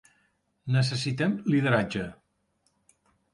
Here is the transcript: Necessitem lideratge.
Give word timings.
Necessitem 0.75 1.35
lideratge. 1.55 2.07